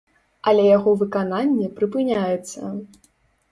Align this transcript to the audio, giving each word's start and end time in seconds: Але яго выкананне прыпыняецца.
Але 0.51 0.63
яго 0.77 0.93
выкананне 1.01 1.69
прыпыняецца. 1.77 2.61